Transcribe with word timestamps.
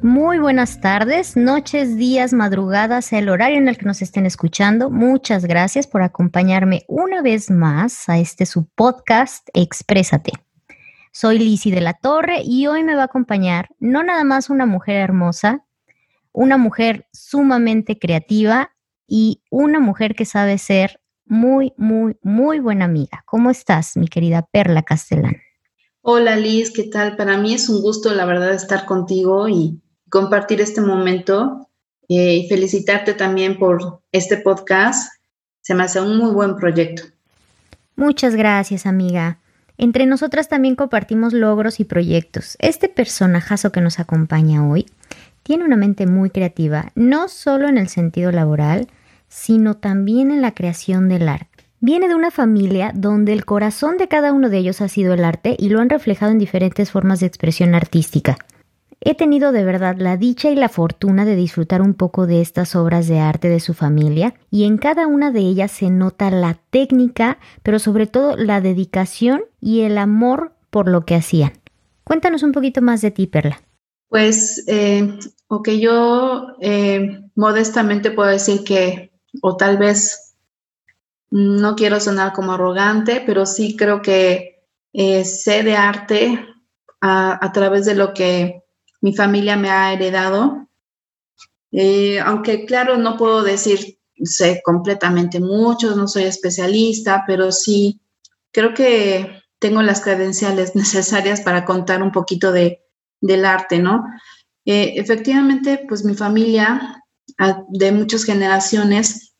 Muy 0.00 0.38
buenas 0.38 0.80
tardes, 0.80 1.36
noches, 1.36 1.96
días, 1.96 2.32
madrugadas, 2.32 3.12
el 3.12 3.28
horario 3.28 3.58
en 3.58 3.68
el 3.68 3.76
que 3.76 3.86
nos 3.86 4.00
estén 4.00 4.24
escuchando. 4.24 4.90
Muchas 4.90 5.44
gracias 5.44 5.86
por 5.86 6.02
acompañarme 6.02 6.84
una 6.88 7.20
vez 7.20 7.50
más 7.50 8.08
a 8.08 8.18
este 8.18 8.46
su 8.46 8.66
podcast 8.66 9.48
Exprésate. 9.52 10.32
Soy 11.12 11.38
Lisi 11.38 11.70
de 11.70 11.80
la 11.80 11.94
Torre 11.94 12.42
y 12.42 12.66
hoy 12.68 12.84
me 12.84 12.94
va 12.94 13.02
a 13.02 13.06
acompañar 13.06 13.68
no 13.80 14.02
nada 14.02 14.24
más 14.24 14.50
una 14.50 14.66
mujer 14.66 14.96
hermosa, 14.96 15.64
una 16.32 16.56
mujer 16.56 17.06
sumamente 17.12 17.98
creativa 17.98 18.70
y 19.08 19.42
una 19.50 19.80
mujer 19.80 20.14
que 20.14 20.26
sabe 20.26 20.58
ser 20.58 21.00
muy, 21.24 21.72
muy, 21.76 22.16
muy 22.22 22.60
buena 22.60 22.84
amiga. 22.84 23.24
¿Cómo 23.26 23.50
estás, 23.50 23.96
mi 23.96 24.06
querida 24.06 24.46
Perla 24.52 24.82
Castellán? 24.82 25.38
Hola 26.02 26.36
Liz, 26.36 26.70
¿qué 26.70 26.84
tal? 26.84 27.16
Para 27.16 27.36
mí 27.38 27.54
es 27.54 27.68
un 27.68 27.82
gusto, 27.82 28.14
la 28.14 28.24
verdad, 28.24 28.52
estar 28.52 28.86
contigo 28.86 29.48
y 29.48 29.80
compartir 30.08 30.60
este 30.60 30.80
momento 30.80 31.68
eh, 32.08 32.36
y 32.36 32.48
felicitarte 32.48 33.14
también 33.14 33.58
por 33.58 34.02
este 34.12 34.36
podcast. 34.36 35.12
Se 35.60 35.74
me 35.74 35.82
hace 35.82 36.00
un 36.00 36.16
muy 36.16 36.30
buen 36.30 36.56
proyecto. 36.56 37.02
Muchas 37.96 38.36
gracias, 38.36 38.86
amiga. 38.86 39.40
Entre 39.76 40.06
nosotras 40.06 40.48
también 40.48 40.76
compartimos 40.76 41.32
logros 41.32 41.78
y 41.80 41.84
proyectos. 41.84 42.56
Este 42.58 42.88
personajazo 42.88 43.70
que 43.70 43.80
nos 43.80 43.98
acompaña 43.98 44.66
hoy 44.66 44.86
tiene 45.42 45.64
una 45.64 45.76
mente 45.76 46.06
muy 46.06 46.30
creativa, 46.30 46.92
no 46.94 47.28
solo 47.28 47.68
en 47.68 47.78
el 47.78 47.88
sentido 47.88 48.32
laboral, 48.32 48.88
sino 49.28 49.76
también 49.76 50.30
en 50.30 50.42
la 50.42 50.52
creación 50.52 51.08
del 51.08 51.28
arte. 51.28 51.64
Viene 51.80 52.08
de 52.08 52.14
una 52.14 52.30
familia 52.30 52.90
donde 52.94 53.32
el 53.32 53.44
corazón 53.44 53.98
de 53.98 54.08
cada 54.08 54.32
uno 54.32 54.48
de 54.48 54.58
ellos 54.58 54.80
ha 54.80 54.88
sido 54.88 55.14
el 55.14 55.24
arte 55.24 55.56
y 55.58 55.68
lo 55.68 55.80
han 55.80 55.90
reflejado 55.90 56.32
en 56.32 56.38
diferentes 56.38 56.90
formas 56.90 57.20
de 57.20 57.26
expresión 57.26 57.74
artística. 57.74 58.36
He 59.00 59.14
tenido 59.14 59.52
de 59.52 59.64
verdad 59.64 59.96
la 59.98 60.16
dicha 60.16 60.50
y 60.50 60.56
la 60.56 60.68
fortuna 60.68 61.24
de 61.24 61.36
disfrutar 61.36 61.82
un 61.82 61.94
poco 61.94 62.26
de 62.26 62.40
estas 62.40 62.74
obras 62.74 63.06
de 63.06 63.20
arte 63.20 63.48
de 63.48 63.60
su 63.60 63.74
familia 63.74 64.34
y 64.50 64.64
en 64.64 64.76
cada 64.76 65.06
una 65.06 65.30
de 65.30 65.40
ellas 65.40 65.70
se 65.70 65.88
nota 65.88 66.30
la 66.30 66.58
técnica, 66.70 67.38
pero 67.62 67.78
sobre 67.78 68.08
todo 68.08 68.36
la 68.36 68.60
dedicación 68.60 69.42
y 69.60 69.82
el 69.82 69.98
amor 69.98 70.52
por 70.70 70.88
lo 70.88 71.04
que 71.04 71.14
hacían. 71.14 71.52
Cuéntanos 72.02 72.42
un 72.42 72.52
poquito 72.52 72.82
más 72.82 73.00
de 73.00 73.12
ti, 73.12 73.26
Perla. 73.28 73.60
Pues, 74.08 74.64
eh, 74.66 75.18
ok, 75.46 75.68
yo 75.70 76.56
eh, 76.60 77.20
modestamente 77.36 78.10
puedo 78.10 78.30
decir 78.30 78.64
que, 78.64 79.12
o 79.42 79.56
tal 79.56 79.78
vez 79.78 80.34
no 81.30 81.76
quiero 81.76 82.00
sonar 82.00 82.32
como 82.32 82.52
arrogante, 82.52 83.22
pero 83.24 83.46
sí 83.46 83.76
creo 83.76 84.00
que 84.00 84.64
eh, 84.92 85.24
sé 85.24 85.62
de 85.62 85.76
arte 85.76 86.46
a, 87.00 87.50
través 87.52 87.84
de 87.84 87.94
lo 87.94 88.12
que 88.12 88.64
mi 89.00 89.14
familia 89.14 89.56
me 89.56 89.70
ha 89.70 89.92
heredado. 89.92 90.66
Eh, 91.70 92.18
aunque 92.20 92.64
claro, 92.64 92.96
no 92.96 93.16
puedo 93.16 93.42
decir 93.42 93.98
sé 94.22 94.62
completamente 94.64 95.38
mucho, 95.38 95.94
no 95.94 96.08
soy 96.08 96.24
especialista, 96.24 97.24
pero 97.26 97.52
sí 97.52 98.00
creo 98.50 98.74
que 98.74 99.42
tengo 99.58 99.82
las 99.82 100.00
credenciales 100.00 100.74
necesarias 100.74 101.40
para 101.40 101.64
contar 101.64 102.02
un 102.02 102.12
poquito 102.12 102.52
de, 102.52 102.82
del 103.20 103.44
arte, 103.44 103.78
¿no? 103.78 104.04
Eh, 104.64 104.94
efectivamente, 104.96 105.84
pues 105.88 106.04
mi 106.04 106.14
familia 106.14 107.04
de 107.68 107.92
muchas 107.92 108.24
generaciones 108.24 109.34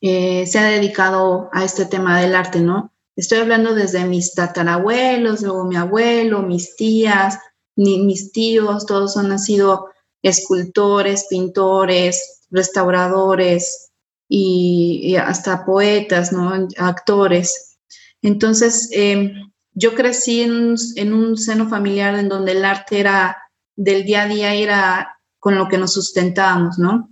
eh, 0.00 0.46
se 0.46 0.58
ha 0.58 0.64
dedicado 0.64 1.48
a 1.52 1.64
este 1.64 1.86
tema 1.86 2.20
del 2.20 2.34
arte, 2.34 2.60
¿no? 2.60 2.92
Estoy 3.16 3.38
hablando 3.38 3.74
desde 3.74 4.04
mis 4.04 4.34
tatarabuelos, 4.34 5.40
luego 5.40 5.64
mi 5.64 5.76
abuelo, 5.76 6.42
mis 6.42 6.76
tías, 6.76 7.38
mis 7.76 8.32
tíos, 8.32 8.86
todos 8.86 9.16
han 9.16 9.38
sido 9.38 9.86
escultores, 10.22 11.26
pintores, 11.30 12.42
restauradores 12.50 13.92
y, 14.28 15.16
hasta 15.16 15.64
poetas, 15.64 16.32
¿no? 16.32 16.68
Actores. 16.76 17.78
Entonces, 18.20 18.88
em, 18.92 19.52
yo 19.72 19.94
crecí 19.94 20.42
en 20.42 21.12
un, 21.12 21.36
seno 21.36 21.68
familiar 21.68 22.14
en 22.16 22.28
donde 22.28 22.52
el 22.52 22.64
arte 22.64 23.00
era 23.00 23.36
del 23.76 24.04
día 24.04 24.22
a 24.22 24.28
día, 24.28 24.54
era 24.54 25.18
con 25.38 25.56
lo 25.56 25.68
que 25.68 25.78
nos 25.78 25.94
sustentábamos, 25.94 26.78
¿no? 26.78 27.10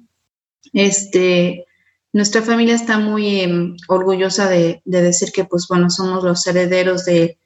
Este, 0.73 1.67
nuestra 2.13 2.43
familia 2.43 2.75
está 2.75 2.99
muy 2.99 3.41
em, 3.41 3.77
orgullosa 3.89 4.49
de, 4.49 4.83
decir 4.85 5.33
que, 5.33 5.45
pues 5.45 5.67
bueno, 5.69 5.91
somos 5.91 6.23
los 6.23 6.47
herederos 6.47 7.05
de, 7.05 7.39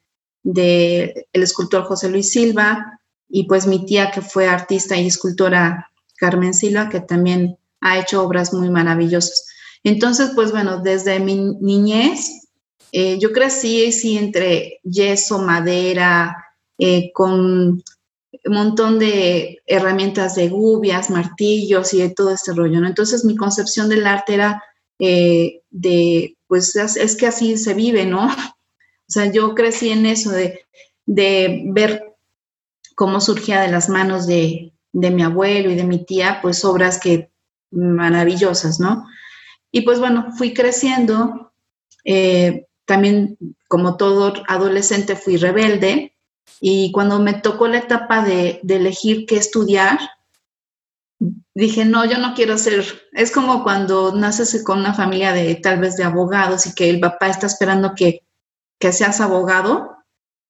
el 0.45 1.43
escultor 1.43 1.85
José 1.85 2.09
Luis 2.09 2.31
Silva, 2.31 3.01
y 3.29 3.45
pues 3.45 3.67
mi 3.67 3.85
tía 3.87 4.11
que 4.11 4.23
fue 4.23 4.49
artista 4.49 4.97
y 4.97 5.07
escultora 5.07 5.91
Carmen 6.17 6.55
Silva, 6.55 6.89
que 6.89 7.01
también 7.01 7.59
ha 7.81 7.99
hecho 7.99 8.23
obras 8.23 8.53
muy 8.53 8.71
maravillosas. 8.71 9.47
Entonces, 9.83 10.31
pues 10.35 10.53
bueno, 10.53 10.81
desde 10.81 11.21
mi 11.21 11.57
niñez, 11.61 12.49
eh, 12.93 13.19
yo 13.19 13.33
crecí 13.33 13.91
sí, 13.93 14.17
entre 14.17 14.81
yeso, 14.85 15.39
madera, 15.39 16.37
eh, 16.79 17.11
con 17.13 17.83
un 18.45 18.55
montón 18.55 18.99
de 18.99 19.63
herramientas 19.67 20.35
de 20.35 20.49
gubias, 20.49 21.11
martillos 21.11 21.93
y 21.95 21.99
de 21.99 22.11
todo 22.11 22.31
este 22.31 22.53
rollo, 22.53 22.81
¿no? 22.81 22.87
Entonces 22.87 23.25
mi 23.25 23.37
concepción 23.37 23.89
del 23.89 24.07
arte 24.07 24.35
era 24.35 24.63
eh, 24.99 25.63
de, 25.71 26.37
pues 26.47 26.75
es, 26.77 27.17
que 27.17 27.27
así 27.27 27.57
se 27.57 27.75
vive, 27.75 28.07
¿no? 28.07 28.29
O 29.09 29.13
sea, 29.13 29.31
yo 29.31 29.55
crecí 29.55 29.91
en 29.91 30.05
eso 30.05 30.33
de, 30.33 30.67
de 31.05 31.63
ver 31.67 32.17
cómo 32.97 33.21
surgía 33.21 33.61
de 33.61 33.69
las 33.69 33.89
manos 33.89 34.27
de, 34.27 34.73
mi 34.93 35.23
abuelo 35.23 35.71
y 35.71 35.77
de 35.77 35.85
mi 35.85 36.05
tía, 36.05 36.41
pues 36.43 36.65
obras 36.65 36.99
que 36.99 37.31
maravillosas, 37.71 38.81
¿no? 38.81 39.07
Y 39.71 39.83
pues 39.83 40.01
bueno, 40.01 40.33
fui 40.37 40.53
creciendo, 40.55 41.53
eh, 42.05 42.67
también 42.85 43.39
como 43.69 43.97
todo 43.97 44.33
adolescente 44.49 45.15
fui 45.15 45.37
rebelde 45.37 46.16
y 46.61 46.93
cuando 46.93 47.19
me 47.19 47.35
tocó 47.35 47.69
la 47.69 47.79
etapa 47.79 48.25
de, 48.25 48.61
elegir 48.69 49.27
qué 49.27 49.37
estudiar, 49.37 49.99
dije, 51.55 51.85
no, 51.85 52.05
yo 52.05 52.19
no 52.19 52.35
quiero 52.35 52.59
ser, 52.59 52.85
es 53.13 53.31
como 53.31 53.63
cuando 53.63 54.15
naces 54.15 54.63
con 54.65 54.81
una 54.81 54.95
familia 54.95 55.33
de 55.33 55.55
tal 55.57 55.79
vez 55.79 55.97
de 55.97 56.05
abogados 56.05 56.67
y 56.67 56.75
que 56.75 56.91
el 56.91 57.01
papá 57.01 57.29
está 57.29 57.47
esperando 57.47 57.95
que, 57.95 58.23
que 58.79 58.93
seas 58.93 59.21
abogado 59.21 59.97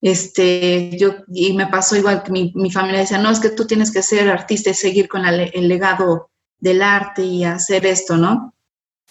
este, 0.01 0.97
yo, 0.99 1.17
y 1.29 1.55
me 1.55 1.67
pasó 1.67 1.97
igual 1.97 2.23
que 2.23 2.31
mi, 2.31 2.53
mi, 2.55 2.71
familia 2.71 3.01
decía, 3.01 3.19
no, 3.19 3.31
es 3.31 3.41
que 3.41 3.51
tú 3.51 3.67
tienes 3.67 3.91
que 3.91 4.03
ser 4.03 4.29
artista 4.29 4.71
y 4.71 4.75
seguir 4.75 5.09
con 5.09 5.25
el 5.25 5.69
legado 5.69 6.31
del 6.59 6.83
arte 6.83 7.23
y 7.23 7.45
hacer 7.45 7.87
esto, 7.87 8.17
¿no? 8.17 8.55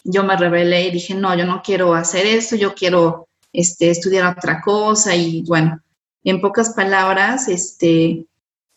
Yo 0.03 0.23
me 0.23 0.37
rebelé 0.37 0.87
y 0.87 0.91
dije, 0.91 1.15
no, 1.15 1.35
yo 1.35 1.45
no 1.45 1.61
quiero 1.63 1.93
hacer 1.95 2.25
esto, 2.27 2.55
yo 2.55 2.75
quiero 2.75 3.27
este, 3.51 3.89
estudiar 3.89 4.37
otra 4.37 4.61
cosa 4.61 5.15
y 5.15 5.43
bueno, 5.43 5.81
en 6.31 6.41
pocas 6.41 6.71
palabras, 6.71 7.47
este, 7.47 8.25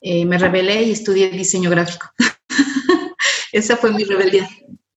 eh, 0.01 0.25
me 0.25 0.39
rebelé 0.39 0.83
y 0.85 0.93
estudié 0.93 1.31
diseño 1.31 1.71
gráfico. 1.71 2.07
Esa 3.53 3.77
fue 3.77 3.93
mi 3.93 4.05
rebeldía. 4.05 4.49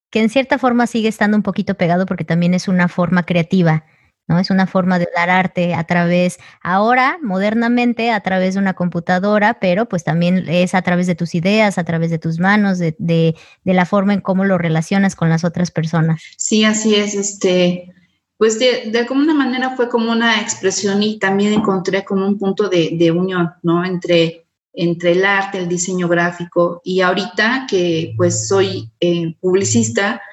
Que 0.10 0.22
en 0.22 0.30
cierta 0.30 0.58
forma 0.58 0.88
sigue 0.88 1.08
estando 1.08 1.38
un 1.38 1.44
poquito 1.44 1.76
pegado 1.76 2.06
porque 2.06 2.26
también 2.26 2.54
es 2.54 2.68
una 2.68 2.88
forma 2.88 3.24
creativa 3.26 3.86
¿no? 4.28 4.40
Es 4.40 4.50
una 4.50 4.68
forma 4.68 5.00
de 5.00 5.08
dar 5.16 5.30
arte 5.30 5.74
a 5.74 5.84
través, 5.84 6.38
ahora, 6.62 7.18
modernamente, 7.22 8.12
a 8.12 8.22
través 8.22 8.54
de 8.54 8.60
una 8.60 8.74
computadora, 8.74 9.60
pero 9.60 9.88
pues 9.88 10.04
también 10.04 10.46
es 10.48 10.74
a 10.74 10.82
través 10.82 11.08
de 11.08 11.16
tus 11.16 11.36
ideas, 11.36 11.78
a 11.78 11.84
través 11.84 12.12
de 12.12 12.18
tus 12.18 12.40
manos, 12.40 12.80
de, 12.80 12.96
de, 12.98 13.36
la 13.66 13.86
forma 13.86 14.14
en 14.14 14.22
cómo 14.22 14.46
lo 14.46 14.58
relacionas 14.58 15.16
con 15.16 15.30
las 15.30 15.44
otras 15.44 15.72
personas. 15.72 16.24
Sí, 16.38 16.64
así 16.64 16.96
es, 16.96 17.16
este, 17.16 17.94
pues 18.42 18.58
de, 18.58 18.86
de 18.88 18.98
alguna 18.98 19.36
manera 19.36 19.76
fue 19.76 19.88
como 19.88 20.12
una 20.12 20.42
expresión 20.42 21.04
y 21.04 21.20
también 21.20 21.54
encontré 21.54 22.04
como 22.04 22.26
un 22.26 22.40
punto 22.40 22.70
de, 22.70 22.90
de 22.94 23.12
unión, 23.12 23.52
¿no? 23.62 23.86
Entre, 23.86 24.48
entre 24.74 25.12
el 25.12 25.24
arte, 25.24 25.60
el 25.60 25.68
diseño 25.68 26.08
gráfico 26.08 26.82
y 26.84 27.02
ahorita 27.02 27.68
que 27.70 28.16
pues 28.18 28.48
soy 28.48 28.90
eh, 29.00 29.36
publicista, 29.40 30.24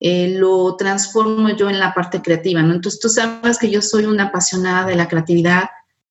eh, 0.00 0.34
lo 0.36 0.74
transformo 0.74 1.50
yo 1.50 1.70
en 1.70 1.78
la 1.78 1.94
parte 1.94 2.20
creativa, 2.20 2.62
¿no? 2.62 2.74
Entonces 2.74 2.98
tú 2.98 3.08
sabes 3.08 3.58
que 3.58 3.70
yo 3.70 3.80
soy 3.80 4.06
una 4.06 4.24
apasionada 4.24 4.84
de 4.84 4.96
la 4.96 5.06
creatividad, 5.06 5.70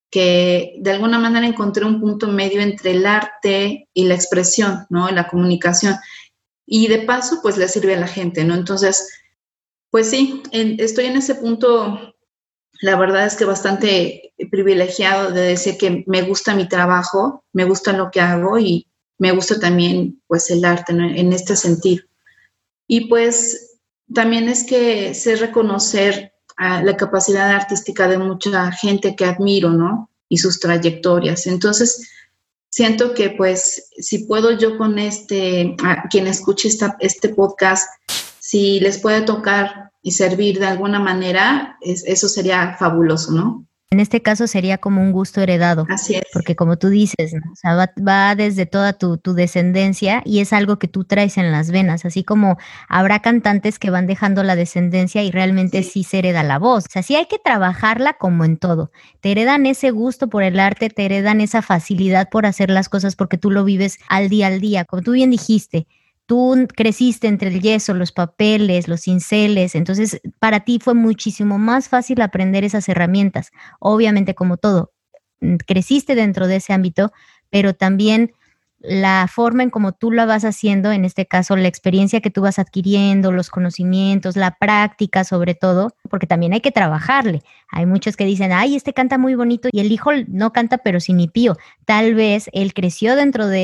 que 0.10 0.76
de 0.80 0.92
alguna 0.92 1.20
manera 1.20 1.46
encontré 1.46 1.84
un 1.84 2.00
punto 2.00 2.30
medio 2.30 2.62
entre 2.62 2.92
el 2.92 3.06
arte 3.06 3.90
y 3.94 4.06
la 4.06 4.16
expresión, 4.16 4.86
¿no? 4.90 5.10
La 5.10 5.28
comunicación. 5.28 5.98
Y 6.66 6.88
de 6.88 7.00
paso, 7.00 7.40
pues 7.42 7.58
le 7.58 7.68
sirve 7.68 7.96
a 7.96 8.00
la 8.00 8.08
gente, 8.08 8.46
¿no? 8.46 8.56
Entonces, 8.56 9.21
pues 9.92 10.10
sí, 10.10 10.42
estoy 10.52 11.06
en 11.06 11.18
ese 11.18 11.36
punto, 11.36 12.16
la 12.82 12.96
verdad 12.96 13.26
es 13.26 13.36
que 13.36 13.46
bastante 13.46 14.34
privilegiado 14.50 15.32
de 15.32 15.42
decir 15.42 15.78
que 15.78 16.04
me 16.08 16.24
gusta 16.24 16.56
mi 16.56 16.68
trabajo, 16.68 17.44
me 17.54 17.66
gusta 17.66 17.94
lo 17.94 18.10
que 18.10 18.22
hago 18.22 18.58
y 18.58 18.88
me 19.20 19.34
gusta 19.34 19.60
también, 19.60 20.20
pues, 20.26 20.50
el 20.50 20.66
arte, 20.66 20.94
¿no? 20.94 21.08
En 21.08 21.32
este 21.34 21.56
sentido. 21.56 22.04
Y 22.88 23.08
pues 23.08 23.78
también 24.14 24.50
es 24.50 24.64
que 24.64 25.14
sé 25.14 25.36
reconocer 25.36 26.34
ah, 26.58 26.82
la 26.84 26.98
capacidad 26.98 27.52
artística 27.52 28.08
de 28.08 28.18
mucha 28.18 28.72
gente 28.72 29.16
que 29.16 29.26
admiro, 29.26 29.70
¿no? 29.70 30.10
Y 30.28 30.38
sus 30.40 30.60
trayectorias. 30.60 31.48
Entonces, 31.48 32.10
siento 32.70 33.14
que 33.14 33.30
pues 33.30 33.90
si 33.98 34.26
puedo 34.26 34.58
yo 34.58 34.78
con 34.78 34.98
este, 34.98 35.76
a 35.84 36.08
quien 36.10 36.28
escuche 36.28 36.68
esta, 36.68 36.98
este 37.00 37.30
podcast, 37.30 37.88
si 38.42 38.80
les 38.80 38.98
puede 38.98 39.22
tocar 39.22 39.92
y 40.02 40.14
servir 40.14 40.60
de 40.60 40.66
alguna 40.66 41.00
manera, 41.00 41.78
eso 41.82 42.28
sería 42.28 42.76
fabuloso, 42.80 43.32
¿no? 43.32 43.68
En 43.92 44.00
este 44.00 44.22
caso 44.22 44.48
sería 44.48 44.78
como 44.80 45.02
un 45.02 45.12
gusto 45.12 45.42
heredado. 45.42 45.86
Así 45.90 46.16
es. 46.16 46.24
Porque 46.34 46.56
como 46.56 46.78
tú 46.78 46.88
dices, 46.88 47.34
o 47.34 47.56
sea, 47.56 47.76
va, 47.76 48.36
desde 48.36 48.66
toda 48.66 48.94
tu, 48.94 49.18
tu, 49.18 49.34
descendencia 49.34 50.24
y 50.26 50.40
es 50.40 50.54
algo 50.54 50.80
que 50.80 50.88
tú 50.88 51.04
traes 51.04 51.38
en 51.38 51.52
las 51.52 51.72
venas, 51.72 52.06
así 52.06 52.24
como 52.24 52.58
habrá 52.88 53.20
cantantes 53.20 53.80
que 53.80 53.90
van 53.90 54.08
dejando 54.08 54.44
la 54.44 54.56
descendencia 54.56 55.24
y 55.24 55.30
realmente 55.30 55.84
sí, 55.84 56.04
se 56.04 56.20
hereda 56.20 56.42
la 56.42 56.58
voz. 56.58 56.86
O 56.86 56.92
sea, 56.92 57.04
sí 57.04 57.16
hay 57.16 57.28
que 57.28 57.38
trabajarla 57.38 58.14
como 58.14 58.46
en 58.46 58.58
todo. 58.58 58.92
Te 59.20 59.32
heredan 59.34 59.66
ese 59.66 59.92
gusto 59.92 60.30
por 60.30 60.42
el 60.42 60.60
arte, 60.60 60.90
te 60.90 61.06
heredan 61.06 61.42
esa 61.42 61.62
facilidad 61.62 62.30
por 62.30 62.46
hacer 62.46 62.72
las 62.72 62.88
cosas 62.90 63.18
porque 63.18 63.38
tú 63.38 63.52
lo 63.52 63.66
vives 63.66 64.00
al 64.08 64.30
día 64.30 64.48
al 64.48 64.62
día. 64.62 64.86
Como 64.86 65.04
tú 65.04 65.12
bien 65.12 65.30
dijiste, 65.30 65.86
tú 66.32 66.66
creciste 66.74 67.28
entre 67.28 67.50
el 67.50 67.60
yeso, 67.60 67.94
los 67.94 68.14
papeles, 68.14 68.88
los 68.88 69.02
cinceles, 69.02 69.76
entonces 69.76 70.22
para 70.40 70.62
ti 70.62 70.80
fue 70.82 70.94
muchísimo 70.94 71.58
más 71.58 71.90
fácil 71.90 72.22
aprender 72.22 72.64
esas 72.64 72.88
herramientas. 72.88 73.52
Obviamente, 73.82 74.34
como 74.34 74.56
todo, 74.56 74.94
mm, 75.42 75.58
creciste 75.68 76.16
dentro 76.16 76.48
de 76.48 76.56
ese 76.56 76.72
ámbito, 76.72 77.12
pero 77.50 77.74
también 77.74 78.32
la 78.80 79.28
forma 79.28 79.64
en 79.64 79.70
cómo 79.70 79.92
tú 79.92 80.10
lo 80.10 80.26
vas 80.26 80.46
haciendo, 80.46 80.94
en 80.94 81.04
este 81.04 81.26
caso 81.28 81.58
la 81.58 81.68
experiencia 81.68 82.22
que 82.22 82.32
tú 82.32 82.42
vas 82.42 82.60
adquiriendo, 82.60 83.34
los 83.34 83.50
conocimientos, 83.50 84.38
la 84.38 84.56
práctica 84.58 85.26
sobre 85.26 85.54
todo, 85.54 85.96
porque 86.10 86.28
también 86.28 86.54
hay 86.54 86.62
que 86.62 86.72
trabajarle. 86.72 87.42
Hay 87.70 87.86
muchos 87.86 88.16
que 88.16 88.26
dicen, 88.26 88.54
ay, 88.54 88.76
este 88.78 88.94
canta 88.94 89.18
muy 89.18 89.36
bonito 89.36 89.68
y 89.72 89.82
el 89.82 89.92
hijo 89.92 90.12
no 90.28 90.54
canta 90.54 90.78
pero 90.78 91.02
sin 91.02 91.18
ni 91.18 91.28
pío. 91.28 91.58
Tal 91.86 92.16
vez 92.16 92.50
él 92.54 92.74
creció 92.74 93.16
dentro 93.16 93.48
de 93.48 93.60